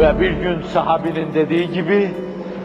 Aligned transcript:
Ve 0.00 0.20
bir 0.20 0.30
gün 0.30 0.62
sahabinin 0.62 1.34
dediği 1.34 1.72
gibi, 1.72 2.10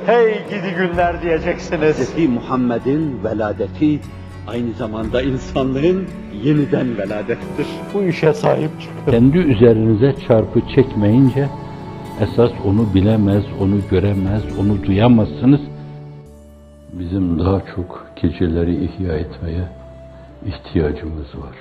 hey 0.06 0.34
gidi 0.50 0.76
günler 0.78 1.22
diyeceksiniz. 1.22 2.16
Hz. 2.16 2.30
Muhammed'in 2.30 3.24
veladeti 3.24 4.00
aynı 4.48 4.74
zamanda 4.74 5.22
insanlığın 5.22 6.08
yeniden 6.44 6.98
veladettir. 6.98 7.68
Bu 7.94 8.04
işe 8.04 8.34
sahip 8.34 8.82
çıkın. 8.82 9.12
Kendi 9.12 9.38
üzerinize 9.38 10.16
çarpı 10.28 10.62
çekmeyince 10.76 11.50
esas 12.22 12.52
onu 12.66 12.94
bilemez, 12.94 13.44
onu 13.62 13.76
göremez, 13.92 14.44
onu 14.60 14.84
duyamazsınız. 14.84 15.62
Bizim 16.94 17.40
daha 17.40 17.62
çok 17.76 18.08
geceleri 18.22 18.86
ihya 18.86 19.14
etmeye 19.14 19.64
ihtiyacımız 20.46 21.36
var. 21.36 21.56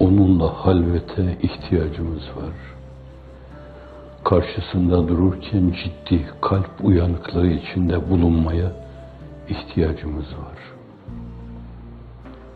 Onunla 0.00 0.66
halvete 0.66 1.36
ihtiyacımız 1.42 2.22
var. 2.22 2.71
Karşısında 4.24 5.08
dururken 5.08 5.74
ciddi 5.84 6.26
kalp 6.40 6.70
uyanıklığı 6.82 7.46
içinde 7.46 8.10
bulunmaya 8.10 8.72
ihtiyacımız 9.48 10.24
var. 10.24 10.58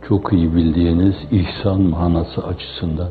Çok 0.08 0.32
iyi 0.32 0.54
bildiğiniz 0.54 1.14
ihsan 1.30 1.80
manası 1.80 2.46
açısından 2.46 3.10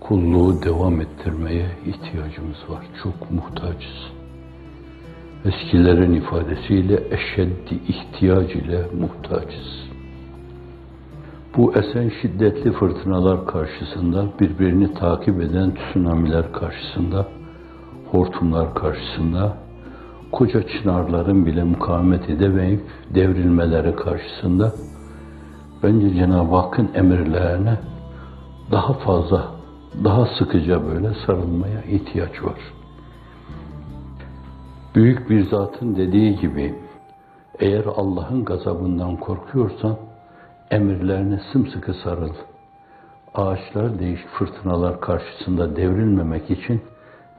kulluğu 0.00 0.62
devam 0.62 1.00
ettirmeye 1.00 1.66
ihtiyacımız 1.86 2.56
var. 2.68 2.86
Çok 3.02 3.30
muhtaçız. 3.30 4.12
Eskilerin 5.44 6.14
ifadesiyle 6.14 7.02
eşeddi 7.10 7.80
ihtiyac 7.88 8.54
ile 8.54 8.86
muhtaçız. 9.00 9.82
Bu 11.56 11.74
esen 11.74 12.12
şiddetli 12.22 12.72
fırtınalar 12.72 13.46
karşısında, 13.46 14.26
birbirini 14.40 14.94
takip 14.94 15.40
eden 15.40 15.74
tsunamiler 15.74 16.52
karşısında, 16.52 17.28
hortumlar 18.12 18.74
karşısında, 18.74 19.56
koca 20.32 20.62
çınarların 20.66 21.46
bile 21.46 21.64
mukavemet 21.64 22.30
edemeyip 22.30 22.80
devrilmeleri 23.14 23.96
karşısında, 23.96 24.72
bence 25.82 26.14
Cenab-ı 26.14 26.56
Hakk'ın 26.56 26.90
emirlerine 26.94 27.78
daha 28.70 28.92
fazla, 28.92 29.46
daha 30.04 30.26
sıkıca 30.38 30.86
böyle 30.86 31.14
sarılmaya 31.26 31.82
ihtiyaç 31.82 32.42
var. 32.42 32.58
Büyük 34.94 35.30
bir 35.30 35.50
zatın 35.50 35.96
dediği 35.96 36.36
gibi, 36.36 36.74
eğer 37.58 37.84
Allah'ın 37.96 38.44
gazabından 38.44 39.16
korkuyorsan, 39.16 39.96
emirlerine 40.70 41.40
sımsıkı 41.52 41.94
sarıl. 41.94 42.34
Ağaçlar 43.34 43.98
değişik 43.98 44.28
fırtınalar 44.28 45.00
karşısında 45.00 45.76
devrilmemek 45.76 46.50
için 46.50 46.82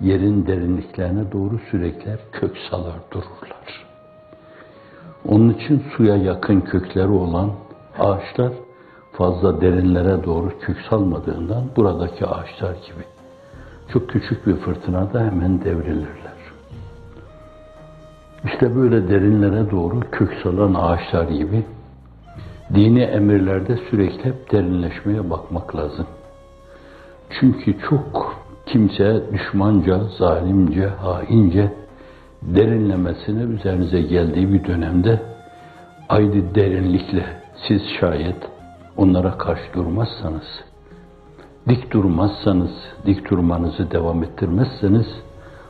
yerin 0.03 0.47
derinliklerine 0.47 1.31
doğru 1.31 1.59
sürekli 1.71 2.17
kök 2.31 2.57
salar 2.69 2.95
dururlar. 3.11 3.85
Onun 5.27 5.49
için 5.49 5.83
suya 5.97 6.15
yakın 6.15 6.61
kökleri 6.61 7.07
olan 7.07 7.51
ağaçlar 7.99 8.53
fazla 9.11 9.61
derinlere 9.61 10.23
doğru 10.23 10.59
kök 10.59 10.77
salmadığından 10.89 11.63
buradaki 11.75 12.25
ağaçlar 12.25 12.71
gibi 12.71 13.03
çok 13.93 14.09
küçük 14.09 14.47
bir 14.47 14.55
fırtınada 14.55 15.19
hemen 15.19 15.63
devrilirler. 15.63 16.33
İşte 18.45 18.75
böyle 18.75 19.09
derinlere 19.09 19.71
doğru 19.71 19.99
kök 20.11 20.33
salan 20.43 20.73
ağaçlar 20.73 21.27
gibi 21.29 21.65
dini 22.73 23.01
emirlerde 23.01 23.77
sürekli 23.89 24.25
hep 24.25 24.51
derinleşmeye 24.51 25.29
bakmak 25.29 25.75
lazım. 25.75 26.07
Çünkü 27.39 27.79
çok 27.89 28.42
kimse 28.65 29.23
düşmanca, 29.33 29.99
zalimce, 30.17 30.87
haince 30.87 31.73
derinlemesine 32.41 33.43
üzerinize 33.43 34.01
geldiği 34.01 34.53
bir 34.53 34.65
dönemde 34.65 35.21
ayrı 36.09 36.55
derinlikle 36.55 37.25
siz 37.67 37.81
şayet 37.99 38.49
onlara 38.97 39.37
karşı 39.37 39.73
durmazsanız, 39.73 40.63
dik 41.69 41.91
durmazsanız, 41.91 42.71
dik 43.05 43.29
durmanızı 43.29 43.91
devam 43.91 44.23
ettirmezseniz 44.23 45.07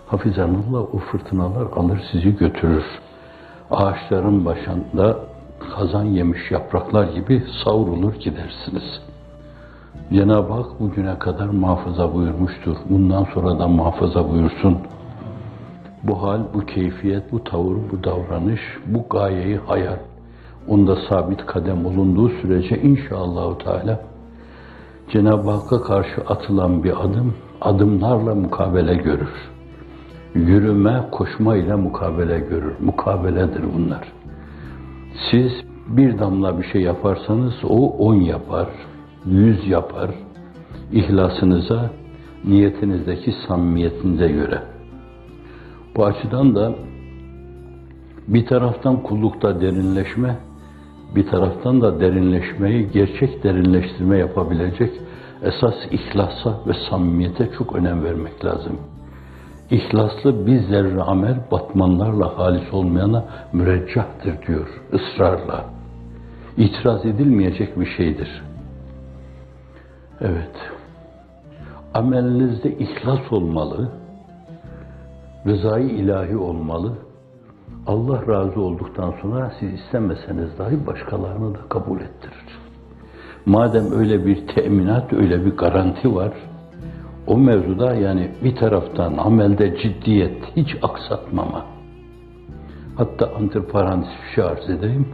hafizanullah 0.07 0.95
o 0.95 0.97
fırtınalar 0.97 1.67
alır 1.75 2.01
sizi 2.11 2.37
götürür. 2.37 2.85
Ağaçların 3.71 4.45
başında 4.45 5.19
kazan 5.75 6.05
yemiş 6.05 6.51
yapraklar 6.51 7.07
gibi 7.07 7.43
savrulur 7.63 8.13
gidersiniz. 8.13 9.01
Cenab-ı 10.11 10.53
Hak 10.53 10.79
bugüne 10.79 11.19
kadar 11.19 11.47
muhafaza 11.47 12.13
buyurmuştur. 12.13 12.75
Bundan 12.89 13.27
sonra 13.33 13.59
da 13.59 13.67
muhafaza 13.67 14.29
buyursun. 14.29 14.77
Bu 16.03 16.23
hal, 16.23 16.39
bu 16.53 16.59
keyfiyet, 16.59 17.31
bu 17.31 17.43
tavır, 17.43 17.75
bu 17.91 18.03
davranış, 18.03 18.61
bu 18.85 19.05
gayeyi 19.09 19.57
hayal, 19.57 19.97
onda 20.67 20.95
sabit 21.09 21.45
kadem 21.45 21.85
olunduğu 21.85 22.29
sürece 22.29 22.81
inşallah 22.81 23.59
Teala 23.59 23.99
Cenab-ı 25.11 25.51
Hakk'a 25.51 25.81
karşı 25.81 26.21
atılan 26.27 26.83
bir 26.83 27.03
adım, 27.05 27.33
adımlarla 27.61 28.35
mukabele 28.35 28.95
görür. 28.95 29.51
Yürüme, 30.35 31.03
koşma 31.11 31.55
ile 31.55 31.75
mukabele 31.75 32.39
görür. 32.39 32.73
Mukabeledir 32.79 33.63
bunlar. 33.77 34.11
Siz 35.31 35.51
bir 35.87 36.19
damla 36.19 36.59
bir 36.59 36.63
şey 36.63 36.81
yaparsanız 36.81 37.53
o 37.63 37.89
on 37.97 38.15
yapar, 38.15 38.67
yüz 39.25 39.67
yapar. 39.67 40.11
İhlasınıza, 40.91 41.89
niyetinizdeki 42.45 43.33
samimiyetinize 43.47 44.27
göre. 44.27 44.61
Bu 45.95 46.05
açıdan 46.05 46.55
da 46.55 46.75
bir 48.27 48.45
taraftan 48.45 49.03
kullukta 49.03 49.61
derinleşme, 49.61 50.37
bir 51.15 51.27
taraftan 51.27 51.81
da 51.81 51.99
derinleşmeyi 51.99 52.91
gerçek 52.91 53.43
derinleştirme 53.43 54.17
yapabilecek 54.17 54.91
esas 55.43 55.75
ihlasa 55.91 56.59
ve 56.67 56.73
samimiyete 56.89 57.49
çok 57.57 57.75
önem 57.75 58.03
vermek 58.03 58.45
lazım. 58.45 58.77
İhlaslı 59.71 60.47
bir 60.47 60.59
zerre 60.59 61.01
amel 61.01 61.37
batmanlarla 61.51 62.37
halis 62.37 62.73
olmayana 62.73 63.25
müreccahtır 63.53 64.47
diyor 64.47 64.67
ısrarla. 64.93 65.65
İtiraz 66.57 67.05
edilmeyecek 67.05 67.79
bir 67.79 67.85
şeydir. 67.85 68.52
Evet. 70.23 70.55
Amelinizde 71.93 72.77
ihlas 72.77 73.31
olmalı, 73.31 73.91
rızayı 75.47 75.89
ilahi 75.89 76.37
olmalı. 76.37 76.93
Allah 77.87 78.27
razı 78.27 78.61
olduktan 78.61 79.13
sonra 79.21 79.51
siz 79.59 79.73
istemeseniz 79.73 80.57
dahi 80.57 80.87
başkalarını 80.87 81.55
da 81.55 81.59
kabul 81.69 82.01
ettirir. 82.01 82.59
Madem 83.45 83.91
öyle 83.91 84.25
bir 84.25 84.47
teminat, 84.47 85.13
öyle 85.13 85.45
bir 85.45 85.57
garanti 85.57 86.15
var, 86.15 86.33
o 87.27 87.37
mevzuda 87.37 87.95
yani 87.95 88.31
bir 88.43 88.55
taraftan 88.55 89.17
amelde 89.17 89.77
ciddiyet, 89.77 90.43
hiç 90.55 90.75
aksatmama. 90.81 91.65
Hatta 92.95 93.31
antiparantez 93.35 94.09
bir 94.09 94.35
şey 94.35 94.43
arz 94.43 94.69
edeyim. 94.69 95.07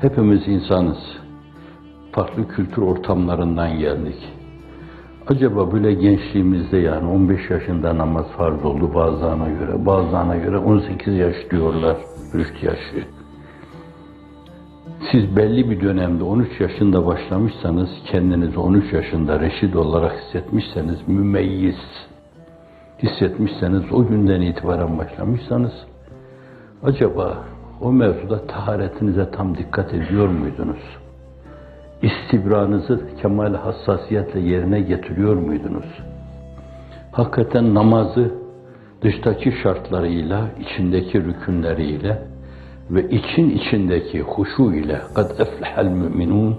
Hepimiz 0.00 0.48
insanız. 0.48 1.23
Farklı 2.14 2.48
kültür 2.48 2.82
ortamlarından 2.82 3.78
geldik. 3.78 4.16
Acaba 5.26 5.72
böyle 5.72 5.94
gençliğimizde 5.94 6.76
yani 6.76 7.06
15 7.10 7.50
yaşında 7.50 7.98
namaz 7.98 8.26
farz 8.36 8.64
oldu 8.64 8.94
bazılarına 8.94 9.48
göre, 9.48 9.86
bazılarına 9.86 10.36
göre 10.36 10.58
18 10.58 11.14
yaş 11.14 11.34
diyorlar, 11.50 11.96
rüşt 12.34 12.62
yaşı. 12.62 13.04
Siz 15.12 15.36
belli 15.36 15.70
bir 15.70 15.80
dönemde 15.80 16.24
13 16.24 16.60
yaşında 16.60 17.06
başlamışsanız, 17.06 17.88
kendinizi 18.12 18.58
13 18.58 18.92
yaşında 18.92 19.40
reşit 19.40 19.76
olarak 19.76 20.12
hissetmişseniz, 20.20 21.08
mümeyyiz 21.08 21.80
hissetmişseniz, 23.02 23.92
o 23.92 24.06
günden 24.06 24.40
itibaren 24.40 24.98
başlamışsanız, 24.98 25.72
acaba 26.82 27.38
o 27.80 27.92
mevzuda 27.92 28.46
taharetinize 28.46 29.30
tam 29.30 29.58
dikkat 29.58 29.94
ediyor 29.94 30.28
muydunuz? 30.28 31.04
İstibranızı 32.04 33.00
kemal 33.22 33.54
hassasiyetle 33.54 34.40
yerine 34.40 34.80
getiriyor 34.80 35.36
muydunuz? 35.36 36.00
Hakikaten 37.12 37.74
namazı 37.74 38.34
dıştaki 39.02 39.52
şartlarıyla, 39.62 40.48
içindeki 40.60 41.24
rükünleriyle, 41.24 42.22
ve 42.90 43.08
için 43.08 43.50
içindeki 43.50 44.20
huşu 44.20 44.72
ile 44.72 45.00
kad 45.14 45.38
eflehel 45.38 45.86
müminun 45.86 46.56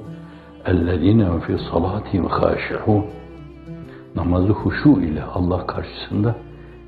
ellezine 0.65 1.39
fi 1.39 1.57
salatihim 1.71 2.25
haşi'un 2.25 3.05
namazı 4.15 4.53
huşu 4.53 5.01
ile 5.01 5.23
Allah 5.23 5.67
karşısında 5.67 6.35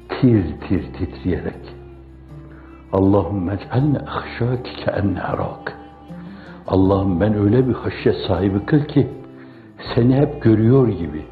tir 0.09 0.43
tir 0.67 0.93
titreyerek 0.93 1.75
Allahümme 2.93 3.53
ec'alne 3.53 3.99
ahşâki 3.99 4.75
keenne 4.85 5.19
erak 5.19 5.76
Allah'ım 6.67 7.19
ben 7.21 7.33
öyle 7.33 7.67
bir 7.67 7.73
haşyet 7.73 8.15
sahibi 8.27 8.65
kıl 8.65 8.85
ki 8.85 9.07
seni 9.95 10.15
hep 10.15 10.41
görüyor 10.41 10.87
gibi 10.87 11.25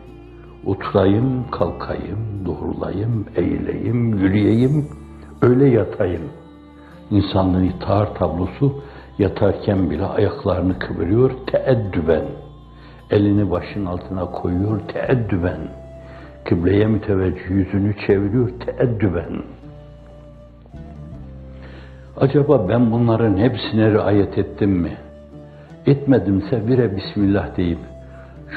Oturayım, 0.66 1.52
kalkayım, 1.52 2.46
doğrulayım, 2.46 3.26
eğileyim, 3.36 4.18
yürüyeyim, 4.18 4.88
öyle 5.42 5.70
yatayım. 5.70 6.22
İnsanlığın 7.12 7.64
itaar 7.64 8.16
tablosu 8.16 8.84
yatarken 9.18 9.90
bile 9.90 10.06
ayaklarını 10.06 10.80
kıvırıyor 10.80 11.32
teeddüben. 11.52 12.26
Elini 13.12 13.52
başın 13.52 13.86
altına 13.86 14.26
koyuyor 14.26 14.80
teeddüben. 14.80 15.60
Kıbleye 16.46 16.88
müteveccih 16.88 17.50
yüzünü 17.50 17.96
çeviriyor 18.08 18.50
teeddüben. 18.50 19.44
Acaba 22.18 22.70
ben 22.70 22.92
bunların 22.92 23.38
hepsine 23.38 23.92
riayet 23.92 24.38
ettim 24.38 24.72
mi? 24.72 24.98
Etmedimse 25.88 26.68
bire 26.68 26.96
Bismillah 26.96 27.58
deyip 27.58 27.80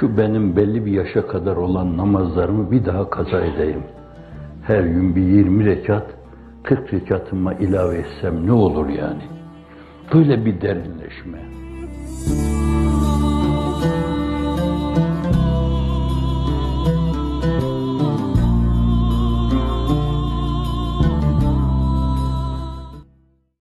şu 0.00 0.18
benim 0.18 0.56
belli 0.56 0.86
bir 0.86 0.92
yaşa 0.92 1.26
kadar 1.26 1.56
olan 1.56 1.96
namazlarımı 1.96 2.70
bir 2.70 2.84
daha 2.84 3.10
kaza 3.10 3.40
edeyim. 3.40 3.82
Her 4.62 4.80
gün 4.80 5.16
bir 5.16 5.22
20 5.22 5.64
rekat, 5.64 6.06
40 6.62 6.94
rekatıma 6.94 7.54
ilave 7.54 7.96
etsem 7.96 8.46
ne 8.46 8.52
olur 8.52 8.88
yani? 8.88 9.22
Böyle 10.14 10.44
bir 10.44 10.60
derinleşme. 10.60 11.38